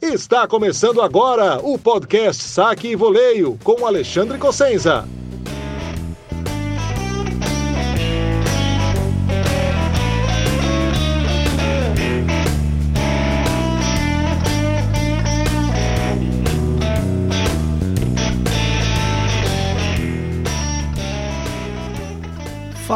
[0.00, 5.04] Está começando agora o podcast Saque e Voleio com Alexandre Cossenza.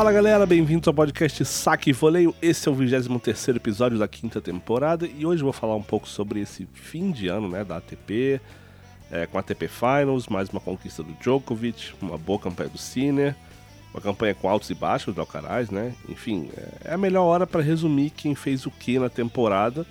[0.03, 2.35] Fala galera, bem-vindos ao podcast Saque e Voleio.
[2.43, 6.41] Esse é o 23 episódio da quinta temporada e hoje vou falar um pouco sobre
[6.41, 8.41] esse fim de ano né, da ATP,
[9.13, 13.37] é, com a ATP Finals, mais uma conquista do Djokovic, uma boa campanha do Sinner,
[13.95, 15.95] uma campanha com altos e baixos do Alcaraz, né?
[16.09, 16.51] Enfim,
[16.85, 19.87] é a melhor hora para resumir quem fez o que na temporada.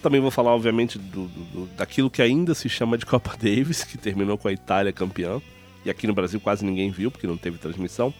[0.00, 3.98] Também vou falar, obviamente, do, do, daquilo que ainda se chama de Copa Davis, que
[3.98, 5.42] terminou com a Itália campeã.
[5.84, 8.14] E aqui no Brasil quase ninguém viu, porque não teve transmissão.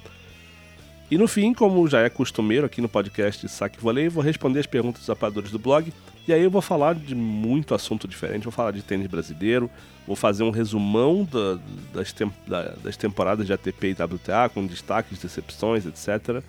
[1.10, 4.66] E no fim, como já é costumeiro aqui no podcast Saque Volley, vou responder as
[4.66, 5.92] perguntas dos apoiadores do blog.
[6.28, 8.44] E aí eu vou falar de muito assunto diferente.
[8.44, 9.68] Vou falar de tênis brasileiro,
[10.06, 11.58] vou fazer um resumão da,
[11.92, 16.44] das, tem, da, das, temporadas de ATP e WTA, com destaques, decepções, etc.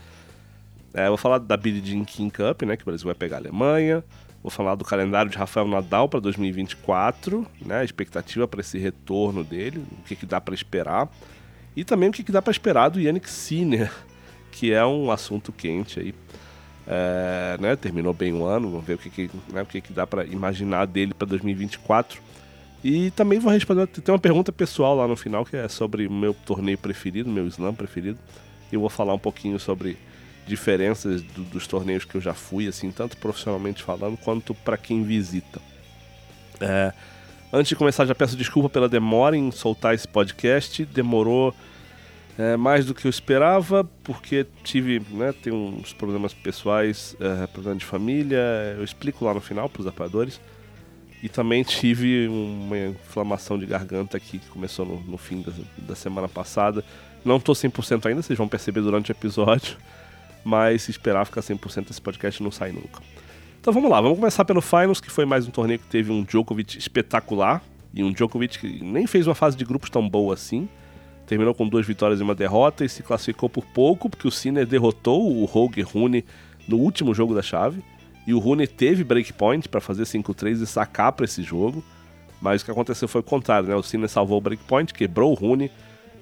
[0.94, 3.40] É, vou falar da Billie Jean King Cup, né, que o Brasil vai pegar a
[3.40, 4.04] Alemanha.
[4.44, 9.44] Vou falar do calendário de Rafael Nadal para 2024, né, a expectativa para esse retorno
[9.44, 11.10] dele, o que, que dá para esperar.
[11.76, 13.92] E também o que, que dá para esperar do Yannick Sinner
[14.52, 16.14] que é um assunto quente aí.
[16.88, 19.94] É, né, terminou bem o ano, vamos ver o que, que, né, o que, que
[19.94, 22.22] dá para imaginar dele para 2024.
[22.84, 26.12] E também vou responder, tem uma pergunta pessoal lá no final que é sobre o
[26.12, 28.18] meu torneio preferido, meu slam preferido.
[28.72, 29.98] Eu vou falar um pouquinho sobre
[30.48, 35.04] diferenças do, dos torneios que eu já fui, assim, tanto profissionalmente falando quanto para quem
[35.04, 35.62] visita.
[36.60, 36.92] É,
[37.54, 40.84] antes de começar, já peço desculpa pela demora em soltar esse podcast.
[40.86, 41.54] Demorou
[42.38, 47.78] é, mais do que eu esperava, porque tive, né, tem uns problemas pessoais, é, problema
[47.78, 48.40] de família,
[48.78, 50.40] eu explico lá no final para os apoiadores.
[51.22, 55.96] E também tive uma inflamação de garganta aqui que começou no, no fim da, da,
[55.96, 56.84] semana passada.
[57.24, 59.78] Não estou 100% ainda, vocês vão perceber durante o episódio,
[60.44, 63.04] mas se esperar ficar 100% esse podcast não sai nunca.
[63.60, 66.24] Então vamos lá, vamos começar pelo Finals, que foi mais um torneio que teve um
[66.24, 67.62] Djokovic espetacular
[67.94, 70.68] e um Djokovic que nem fez uma fase de grupos tão boa assim
[71.26, 74.66] terminou com duas vitórias e uma derrota e se classificou por pouco, porque o Sinner
[74.66, 76.26] derrotou o Rogue Rune
[76.68, 77.84] no último jogo da chave.
[78.28, 81.84] E o Rune teve breakpoint para fazer 5-3 e sacar para esse jogo.
[82.42, 83.76] Mas o que aconteceu foi o contrário, né?
[83.76, 85.72] O Sinner salvou o breakpoint, quebrou o Rune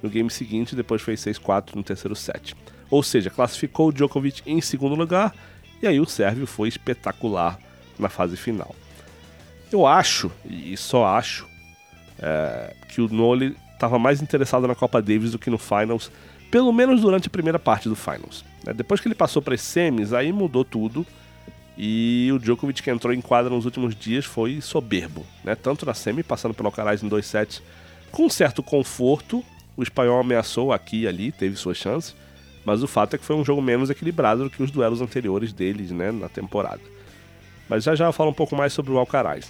[0.01, 2.55] no game seguinte depois fez 6-4 no terceiro set.
[2.89, 5.33] Ou seja, classificou o Djokovic em segundo lugar
[5.81, 7.59] e aí o Sérvio foi espetacular
[7.97, 8.75] na fase final.
[9.71, 11.47] Eu acho, e só acho,
[12.17, 16.11] é, que o Nole estava mais interessado na Copa Davis do que no Finals,
[16.51, 18.43] pelo menos durante a primeira parte do Finals.
[18.65, 18.73] Né?
[18.73, 21.05] Depois que ele passou para as semis, aí mudou tudo.
[21.77, 25.55] E o Djokovic que entrou em quadra nos últimos dias foi soberbo, né?
[25.55, 27.63] Tanto na semi, passando pelo Alcaraz em dois sets,
[28.11, 29.41] com certo conforto.
[29.77, 32.13] O espanhol ameaçou aqui e ali, teve suas chances.
[32.65, 35.53] Mas o fato é que foi um jogo menos equilibrado do que os duelos anteriores
[35.53, 36.81] deles, né, na temporada.
[37.69, 39.49] Mas já já eu falo um pouco mais sobre o Alcaraz.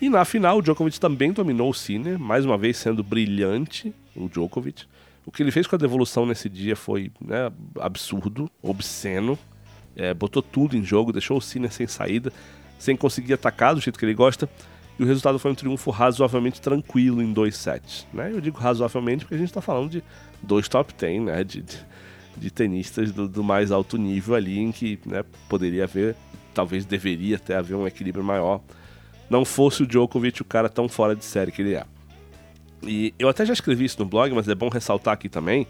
[0.00, 4.28] E na final, o Djokovic também dominou o Sinner, mais uma vez sendo brilhante o
[4.28, 4.84] Djokovic.
[5.26, 7.50] O que ele fez com a devolução nesse dia foi né,
[7.80, 9.36] absurdo, obsceno.
[9.96, 12.32] É, botou tudo em jogo, deixou o Sinner sem saída,
[12.78, 14.48] sem conseguir atacar do jeito que ele gosta.
[14.96, 18.06] E o resultado foi um triunfo razoavelmente tranquilo em dois sets.
[18.12, 18.30] Né?
[18.32, 20.02] Eu digo razoavelmente porque a gente está falando de
[20.40, 21.42] dois top 10, né?
[21.42, 21.76] De, de,
[22.36, 26.14] de tenistas do, do, mais alto nível ali, em que né, poderia haver,
[26.54, 28.60] talvez deveria até haver um equilíbrio maior
[29.30, 31.84] não fosse o Djokovic o cara tão fora de série que ele é.
[32.82, 35.66] E eu até já escrevi isso no blog, mas é bom ressaltar aqui também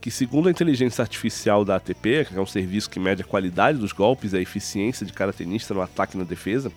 [0.00, 3.78] que segundo a inteligência artificial da ATP, que é um serviço que mede a qualidade
[3.78, 6.72] dos golpes e a eficiência de cada tenista no ataque e na defesa,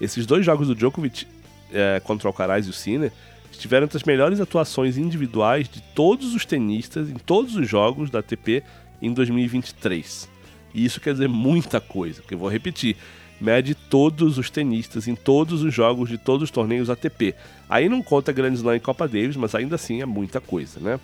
[0.00, 1.26] esses dois jogos do Djokovic
[1.72, 3.12] é, contra o Alcaraz e o Sinner
[3.50, 8.18] estiveram entre as melhores atuações individuais de todos os tenistas em todos os jogos da
[8.18, 8.62] ATP
[9.00, 10.28] em 2023.
[10.74, 12.96] E isso quer dizer muita coisa, porque eu vou repetir,
[13.40, 17.34] mede todos os tenistas em todos os jogos de todos os torneios ATP.
[17.68, 20.98] Aí não conta Grand Slam e Copa Davis, mas ainda assim é muita coisa, né?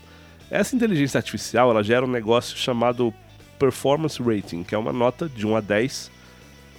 [0.50, 3.14] Essa inteligência artificial ela gera um negócio chamado
[3.58, 6.10] Performance Rating, que é uma nota de 1 a 10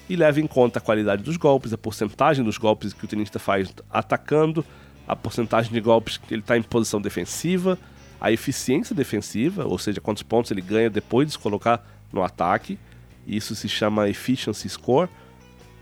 [0.07, 3.40] e leva em conta a qualidade dos golpes, a porcentagem dos golpes que o tenista
[3.40, 4.63] faz atacando,
[5.08, 7.78] a porcentagem de golpes que ele está em posição defensiva,
[8.19, 12.78] a eficiência defensiva, ou seja, quantos pontos ele ganha depois de se colocar no ataque.
[13.28, 15.10] Isso se chama Efficiency Score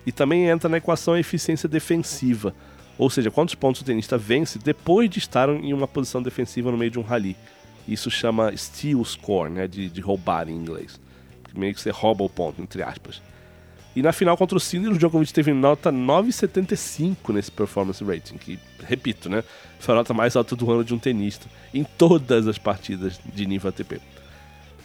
[0.05, 2.53] e também entra na equação a eficiência defensiva,
[2.97, 6.77] ou seja, quantos pontos o tenista vence depois de estar em uma posição defensiva no
[6.77, 7.35] meio de um rally.
[7.87, 10.99] Isso chama steal score, né, de, de roubar em inglês.
[11.55, 13.21] Meio que você rouba o ponto, entre aspas.
[13.95, 18.57] E na final contra o Sinner, o Djokovic teve nota 9,75 nesse performance rating, que,
[18.83, 19.43] repito, né,
[19.79, 23.45] foi a nota mais alta do ano de um tenista em todas as partidas de
[23.45, 24.01] nível ATP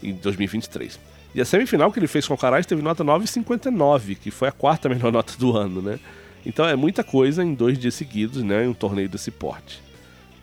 [0.03, 0.99] em 2023.
[1.35, 4.53] E a semifinal que ele fez com o Alcaraz teve nota 9,59, que foi a
[4.53, 5.99] quarta melhor nota do ano, né?
[6.45, 9.83] Então é muita coisa em dois dias seguidos, né, em um torneio desse porte.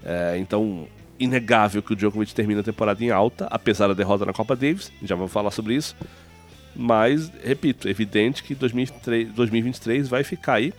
[0.03, 0.87] É, então,
[1.19, 4.91] inegável que o Djokovic termina a temporada em alta, apesar da derrota na Copa Davis,
[5.01, 5.95] já vamos falar sobre isso.
[6.75, 10.73] Mas, repito, evidente que 2003, 2023 vai ficar aí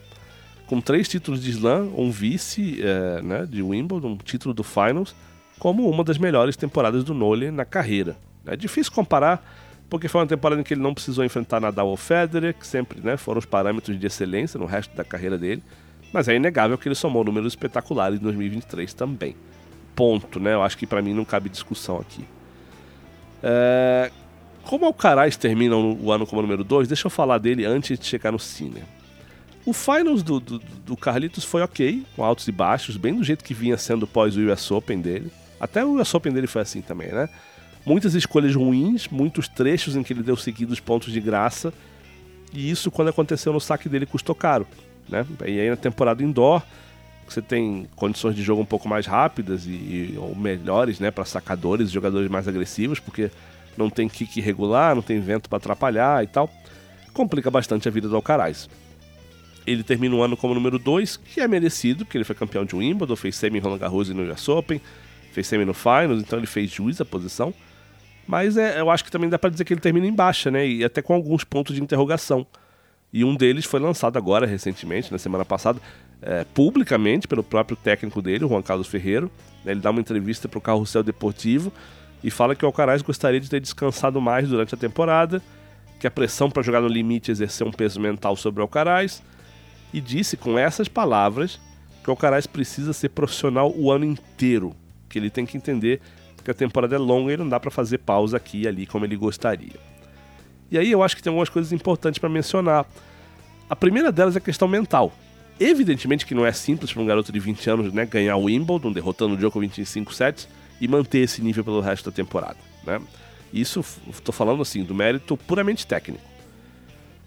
[0.67, 5.15] com três títulos de slam, um vice é, né, de Wimbledon, um título do Finals,
[5.59, 8.17] como uma das melhores temporadas do Nole na carreira.
[8.45, 9.43] É difícil comparar,
[9.89, 13.01] porque foi uma temporada em que ele não precisou enfrentar Nadal ou Federer, que sempre
[13.01, 15.63] né, foram os parâmetros de excelência no resto da carreira dele,
[16.13, 19.37] mas é inegável que ele somou números espetaculares em 2023 também.
[19.95, 20.55] Ponto, né?
[20.55, 22.25] Eu acho que para mim não cabe discussão aqui.
[23.43, 24.11] É,
[24.65, 28.33] como Alcaraz termina o ano como número 2, deixa eu falar dele antes de chegar
[28.33, 28.83] no Cine.
[29.65, 33.45] O Finals do, do, do, Carlitos foi ok, com altos e baixos, bem do jeito
[33.45, 35.31] que vinha sendo pós o US Open dele.
[35.59, 37.29] Até o US Open dele foi assim também, né?
[37.87, 41.73] Muitas escolhas ruins, muitos trechos em que ele deu seguidos pontos de graça.
[42.53, 44.67] E isso, quando aconteceu no saque dele, custou caro.
[45.09, 45.25] Né?
[45.47, 46.63] E aí na temporada indoor,
[47.29, 51.25] você tem condições de jogo um pouco mais rápidas e, e ou melhores né, para
[51.25, 53.31] sacadores, jogadores mais agressivos, porque
[53.77, 56.51] não tem kick regular, não tem vento para atrapalhar e tal.
[57.13, 58.69] Complica bastante a vida do Alcaraz.
[59.65, 62.75] Ele termina o ano como número 2, que é merecido, porque ele foi campeão de
[62.75, 64.81] Wimbledon, fez semi em Roland Garros e no US Open,
[65.33, 67.55] fez semi no Finals, então ele fez juiz a posição.
[68.27, 70.67] Mas é, eu acho que também dá para dizer que ele termina em baixa, né?
[70.67, 72.47] E até com alguns pontos de interrogação.
[73.13, 75.81] E um deles foi lançado agora, recentemente, na semana passada,
[76.21, 79.31] é, publicamente pelo próprio técnico dele, Juan Carlos Ferreiro.
[79.65, 81.73] Ele dá uma entrevista para o Carrossel Deportivo
[82.23, 85.41] e fala que o Alcaraz gostaria de ter descansado mais durante a temporada,
[86.01, 89.23] que a pressão para jogar no limite exerceu um peso mental sobre o Alcaraz,
[89.93, 91.61] e disse com essas palavras
[92.03, 94.75] que o Alcaraz precisa ser profissional o ano inteiro,
[95.09, 96.01] que ele tem que entender
[96.47, 99.05] que a temporada é longa e não dá para fazer pausa aqui e ali como
[99.05, 99.75] ele gostaria.
[100.71, 102.87] E aí eu acho que tem algumas coisas importantes para mencionar.
[103.69, 105.13] A primeira delas é a questão mental.
[105.59, 108.93] Evidentemente que não é simples para um garoto de 20 anos né, ganhar o Wimbledon,
[108.93, 110.49] derrotando o Djokovic em 5 sets,
[110.81, 112.59] e manter esse nível pelo resto da temporada.
[112.85, 113.01] Né?
[113.53, 116.23] Isso estou falando assim, do mérito puramente técnico.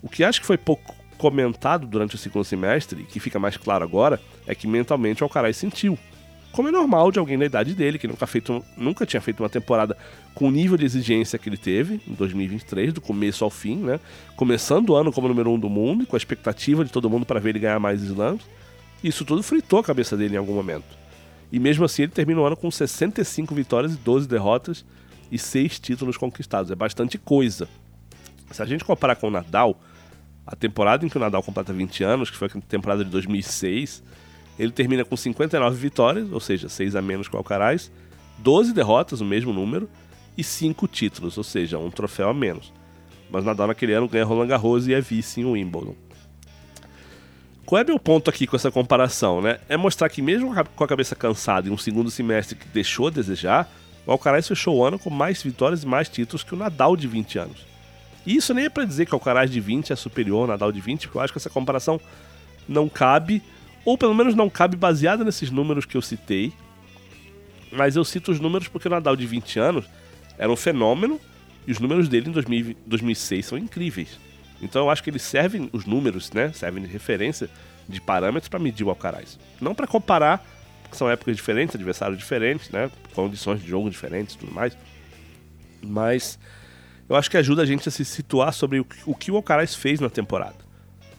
[0.01, 3.57] O que acho que foi pouco comentado durante o segundo semestre, e que fica mais
[3.57, 5.99] claro agora, é que mentalmente o Alcaraz sentiu.
[6.51, 9.49] Como é normal de alguém da idade dele, que nunca, feito, nunca tinha feito uma
[9.49, 9.95] temporada
[10.33, 13.99] com o nível de exigência que ele teve em 2023, do começo ao fim, né?
[14.35, 17.39] Começando o ano como número um do mundo, com a expectativa de todo mundo para
[17.39, 18.43] ver ele ganhar mais slams.
[19.03, 20.97] Isso tudo fritou a cabeça dele em algum momento.
[21.51, 24.83] E mesmo assim ele termina o ano com 65 vitórias e 12 derrotas
[25.31, 26.71] e 6 títulos conquistados.
[26.71, 27.67] É bastante coisa.
[28.51, 29.79] Se a gente comparar com o Nadal,
[30.45, 34.03] a temporada em que o Nadal completa 20 anos, que foi a temporada de 2006,
[34.59, 37.89] ele termina com 59 vitórias, ou seja, 6 a menos que o Alcaraz,
[38.39, 39.89] 12 derrotas, o mesmo número,
[40.37, 42.73] e 5 títulos, ou seja, um troféu a menos.
[43.31, 45.95] Mas Nadal naquele ano ganha Roland Garros e é vice em Wimbledon.
[47.65, 49.59] Qual é meu ponto aqui com essa comparação, né?
[49.69, 53.11] É mostrar que mesmo com a cabeça cansada em um segundo semestre que deixou a
[53.11, 53.69] desejar,
[54.07, 57.07] o Alcaraz fechou o ano com mais vitórias e mais títulos que o Nadal de
[57.07, 57.65] 20 anos.
[58.25, 60.71] E isso nem é para dizer que o Alcaraz de 20 é superior ao Nadal
[60.71, 62.01] de 20, porque eu acho que essa comparação
[62.67, 63.41] não cabe,
[63.85, 66.53] ou pelo menos não cabe baseada nesses números que eu citei.
[67.71, 69.85] Mas eu cito os números porque o Nadal de 20 anos
[70.37, 71.19] era um fenômeno
[71.67, 74.19] e os números dele em 2000, 2006 são incríveis.
[74.61, 76.51] Então eu acho que eles servem, os números, né?
[76.53, 77.49] Servem de referência,
[77.87, 79.39] de parâmetros para medir o Alcaraz.
[79.61, 80.45] Não para comparar,
[80.83, 82.89] porque são épocas diferentes, adversários diferentes, né?
[83.13, 84.77] Condições de jogo diferentes e tudo mais.
[85.81, 86.39] Mas
[87.07, 89.35] eu acho que ajuda a gente a se situar sobre o que o, que o
[89.35, 90.68] Alcaraz fez na temporada.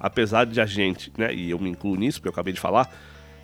[0.01, 1.33] Apesar de a gente, né?
[1.33, 2.91] E eu me incluo nisso, porque eu acabei de falar,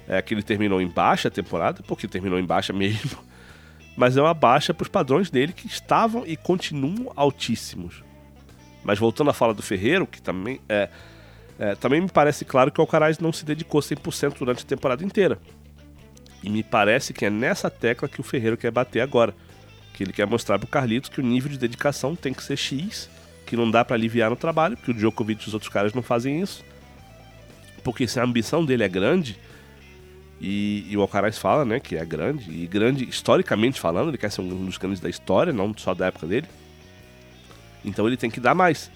[0.09, 3.19] é que ele terminou em baixa a temporada, porque terminou em baixa mesmo.
[3.97, 8.03] Mas é uma baixa para os padrões dele que estavam e continuam altíssimos.
[8.83, 10.89] Mas voltando à fala do Ferreiro, que também é,
[11.59, 15.05] é, também me parece claro que o Alcaraz não se dedicou 100% durante a temporada
[15.05, 15.39] inteira.
[16.43, 19.35] E me parece que é nessa tecla que o Ferreiro quer bater agora.
[19.95, 22.57] Que ele quer mostrar para o Carlitos que o nível de dedicação tem que ser
[22.57, 23.09] X,
[23.47, 26.03] que não dá para aliviar no trabalho, porque o Djokovic e os outros caras não
[26.03, 26.65] fazem isso.
[27.83, 29.39] Porque se a ambição dele é grande,
[30.41, 34.31] e, e, o Alcaraz fala, né, que é grande, e grande historicamente falando, ele quer
[34.31, 36.47] ser um dos grandes da história, não só da época dele.
[37.85, 38.91] Então ele tem que dar mais.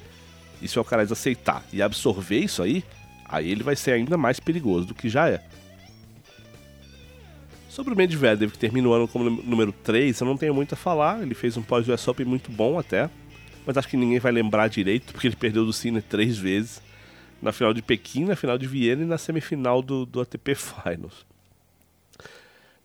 [0.61, 2.85] E se o Alcaraz aceitar e absorver isso aí,
[3.26, 5.40] aí ele vai ser ainda mais perigoso do que já é.
[7.71, 10.76] Sobre o Medvedev, que termina o ano como número 3, eu não tenho muito a
[10.76, 11.23] falar.
[11.23, 13.09] Ele fez um pós-US Open muito bom até.
[13.71, 16.83] Mas acho que ninguém vai lembrar direito, porque ele perdeu do Cine três vezes.
[17.41, 21.25] na final de Pequim, na final de Viena e na semifinal do, do ATP Finals.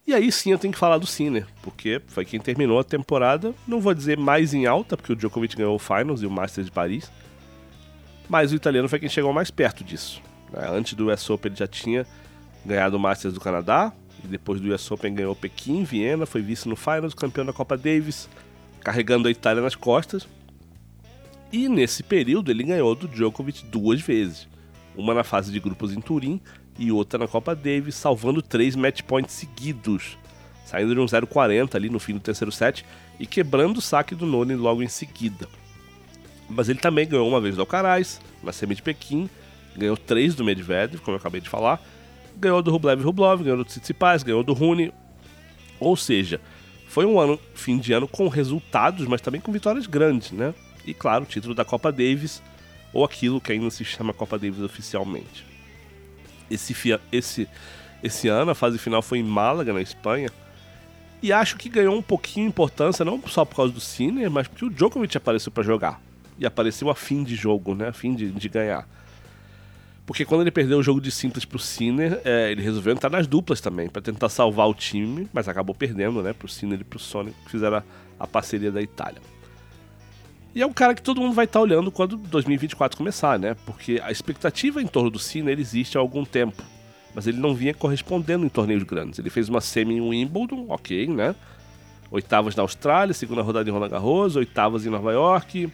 [0.05, 3.51] E aí sim eu tenho que falar do Sinner, porque foi quem terminou a temporada,
[3.67, 6.67] não vou dizer mais em alta, porque o Djokovic ganhou o Finals e o Masters
[6.67, 7.11] de Paris,
[8.29, 10.21] mas o italiano foi quem chegou mais perto disso.
[10.53, 10.67] Né?
[10.69, 12.05] Antes do US Open ele já tinha
[12.63, 13.91] ganhado o Masters do Canadá,
[14.23, 17.75] e depois do US Open ganhou Pequim, Viena, foi vice no Finals, campeão da Copa
[17.75, 18.29] Davis,
[18.81, 20.27] carregando a Itália nas costas.
[21.51, 24.47] E nesse período ele ganhou do Djokovic duas vezes.
[24.95, 26.39] Uma na fase de grupos em Turim
[26.77, 30.17] e outra na Copa Davis, salvando três match points seguidos,
[30.65, 32.85] saindo de um 0,40 ali no fim do terceiro set
[33.19, 35.47] e quebrando o saque do Noni logo em seguida.
[36.49, 39.29] Mas ele também ganhou uma vez do Alcaraz, na semi de Pequim,
[39.75, 41.81] ganhou três do Medvedev, como eu acabei de falar,
[42.37, 44.93] ganhou do Rublev Rublov, ganhou do Tsitsipas, ganhou do Rune.
[45.79, 46.39] Ou seja,
[46.87, 50.53] foi um ano, fim de ano com resultados, mas também com vitórias grandes, né?
[50.85, 52.41] E claro, o título da Copa Davis,
[52.93, 55.45] ou aquilo que ainda se chama Copa Davis oficialmente.
[56.49, 56.75] Esse,
[57.11, 57.47] esse,
[58.03, 60.29] esse ano a fase final foi em Málaga, na Espanha,
[61.21, 64.47] e acho que ganhou um pouquinho de importância, não só por causa do Sinner, mas
[64.47, 65.99] porque o Djokovic apareceu para jogar.
[66.37, 67.87] E apareceu a fim de jogo, né?
[67.87, 68.87] A fim de, de ganhar.
[70.05, 73.25] Porque quando ele perdeu o jogo de simples pro Sinner, é, ele resolveu entrar nas
[73.25, 76.99] duplas também, para tentar salvar o time, mas acabou perdendo, né, pro Sinner e pro
[76.99, 77.83] Sonic, que fizeram a,
[78.19, 79.19] a, parceria da Itália.
[80.55, 83.57] E é um cara que todo mundo vai estar tá olhando quando 2024 começar, né?
[83.65, 86.63] Porque a expectativa em torno do Sinner existe há algum tempo,
[87.13, 89.19] mas ele não vinha correspondendo em torneios grandes.
[89.19, 91.35] Ele fez uma semi em Wimbledon, ok, né?
[92.09, 95.69] Oitavas na Austrália, segunda rodada em Roland Garros, oitavas em Nova York,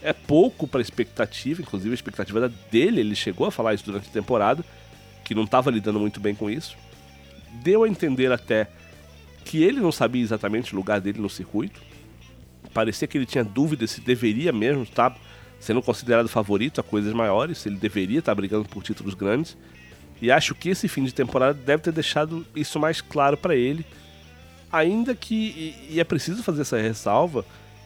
[0.00, 4.08] é pouco para expectativa, inclusive a expectativa era dele, ele chegou a falar isso durante
[4.08, 4.64] a temporada,
[5.24, 6.76] que não estava lidando muito bem com isso.
[7.62, 8.68] Deu a entender até
[9.44, 11.80] que ele não sabia exatamente o lugar dele no circuito.
[12.72, 15.16] Parecia que ele tinha dúvida se deveria mesmo estar
[15.60, 19.56] sendo considerado favorito a coisas maiores, se ele deveria estar brigando por títulos grandes.
[20.20, 23.84] E acho que esse fim de temporada deve ter deixado isso mais claro para ele.
[24.72, 27.44] Ainda que, e é preciso fazer essa ressalva,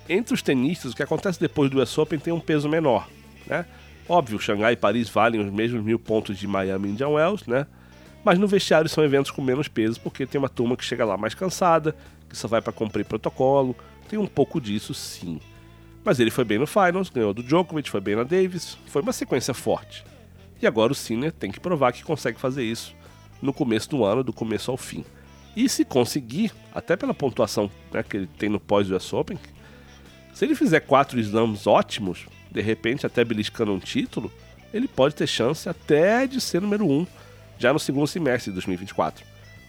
[0.08, 3.08] entre os tenistas, o que acontece depois do US Open tem um peso menor,
[3.46, 3.66] né?
[4.08, 7.66] Óbvio, Xangai e Paris valem os mesmos mil pontos de Miami e Indian Wells, né?
[8.24, 11.16] Mas no vestiário são eventos com menos peso, porque tem uma turma que chega lá
[11.16, 11.94] mais cansada,
[12.28, 13.74] que só vai para cumprir protocolo.
[14.08, 15.40] Tem um pouco disso, sim.
[16.04, 19.12] Mas ele foi bem no Finals, ganhou do Djokovic, foi bem na Davis, foi uma
[19.12, 20.04] sequência forte.
[20.62, 22.94] E agora o Sinner tem que provar que consegue fazer isso
[23.42, 25.04] no começo do ano, do começo ao fim.
[25.56, 29.38] E se conseguir, até pela pontuação né, que ele tem no pós-US Open,
[30.32, 34.30] se ele fizer quatro slams ótimos, de repente até beliscando um título,
[34.72, 37.06] ele pode ter chance até de ser número um
[37.58, 39.24] já no segundo semestre de 2024.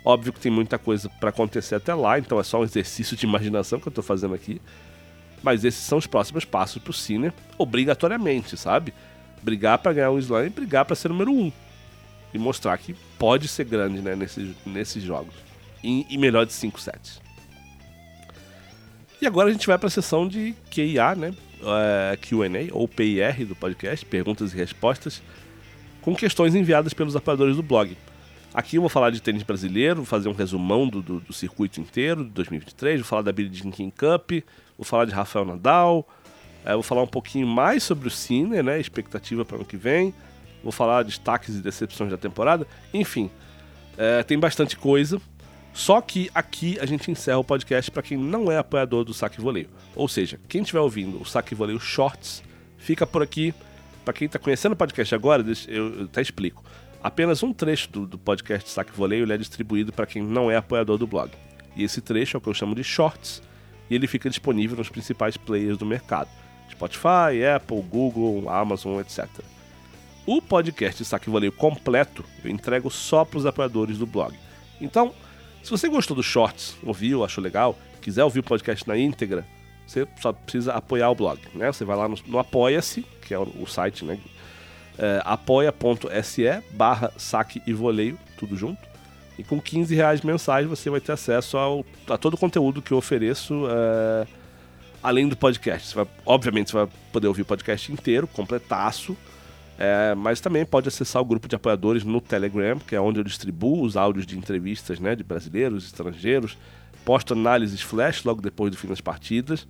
[0.07, 3.25] Óbvio que tem muita coisa para acontecer até lá, então é só um exercício de
[3.25, 4.61] imaginação que eu estou fazendo aqui.
[5.43, 8.93] Mas esses são os próximos passos para o Sinner, obrigatoriamente, sabe?
[9.43, 11.51] Brigar para ganhar um slam e brigar para ser número um.
[12.33, 15.33] E mostrar que pode ser grande né, nesses, nesses jogos.
[15.83, 17.21] E, e melhor de 5 sets.
[19.21, 21.33] E agora a gente vai para a sessão de QIA, né?
[21.61, 25.21] Uh, é, QA, ou PIR do podcast, perguntas e respostas,
[26.01, 27.97] com questões enviadas pelos apoiadores do blog.
[28.57, 31.79] Aqui eu vou falar de tênis brasileiro, vou fazer um resumão do, do, do circuito
[31.79, 34.31] inteiro de 2023, vou falar da Billie Jean King Cup,
[34.75, 35.99] vou falar de Rafael Nadal,
[36.65, 38.79] uh, vou falar um pouquinho mais sobre o Cine, né?
[38.79, 40.11] Expectativa para o ano que vem,
[40.63, 43.29] vou falar destaques e decepções da temporada, enfim,
[43.93, 45.21] uh, tem bastante coisa.
[45.71, 49.39] Só que aqui a gente encerra o podcast para quem não é apoiador do Saque
[49.39, 49.69] Voleio.
[49.95, 52.41] Ou seja, quem estiver ouvindo o Saque Voleio Shorts,
[52.79, 53.53] fica por aqui.
[54.03, 56.63] Para quem está conhecendo o podcast agora, eu até explico.
[57.03, 60.97] Apenas um trecho do, do podcast Saque Voleio é distribuído para quem não é apoiador
[60.97, 61.31] do blog.
[61.75, 63.41] E esse trecho é o que eu chamo de Shorts,
[63.89, 66.29] e ele fica disponível nos principais players do mercado:
[66.71, 69.27] Spotify, Apple, Google, Amazon, etc.
[70.25, 74.35] O podcast Saque Voleio completo eu entrego só para os apoiadores do blog.
[74.81, 75.13] Então,
[75.63, 79.45] se você gostou dos shorts, ouviu, achou legal, quiser ouvir o podcast na íntegra,
[79.85, 81.71] você só precisa apoiar o blog, né?
[81.71, 84.19] Você vai lá no, no Apoia-se, que é o, o site, né?
[84.97, 88.87] É, apoia.se barra saque e voleio, tudo junto.
[89.37, 92.91] E com 15 reais mensais você vai ter acesso ao, a todo o conteúdo que
[92.91, 94.27] eu ofereço, é,
[95.03, 95.89] além do podcast.
[95.89, 99.15] Você vai, obviamente você vai poder ouvir o podcast inteiro, completaço.
[99.79, 103.23] É, mas também pode acessar o grupo de apoiadores no Telegram, que é onde eu
[103.23, 106.57] distribuo os áudios de entrevistas né, de brasileiros, estrangeiros,
[107.05, 109.67] posto análises flash logo depois do fim das partidas.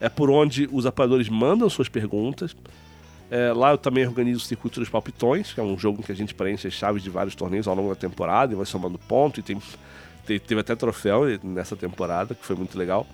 [0.00, 2.56] É por onde os apoiadores mandam suas perguntas.
[3.32, 6.12] É, lá eu também organizo o Circuito dos Palpitões, que é um jogo em que
[6.12, 8.98] a gente preenche as chaves de vários torneios ao longo da temporada e vai somando
[8.98, 9.40] ponto.
[9.40, 9.58] E tem,
[10.26, 13.06] tem, teve até troféu nessa temporada, que foi muito legal.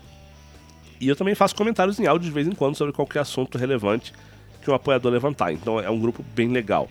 [1.00, 4.12] E eu também faço comentários em áudio de vez em quando sobre qualquer assunto relevante
[4.60, 5.52] que um apoiador levantar.
[5.52, 6.88] Então é um grupo bem legal.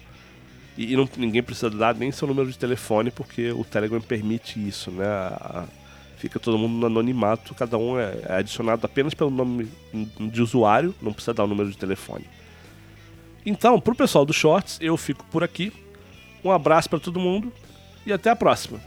[0.77, 4.65] E, e não, ninguém precisa dar nem seu número de telefone, porque o Telegram permite
[4.65, 5.05] isso, né?
[5.05, 5.65] A,
[6.15, 9.67] fica todo mundo no anonimato, cada um é, é adicionado apenas pelo nome
[10.17, 12.24] de usuário, não precisa dar o número de telefone.
[13.50, 15.72] Então, pro pessoal do Shorts, eu fico por aqui.
[16.44, 17.50] Um abraço para todo mundo
[18.06, 18.77] e até a próxima.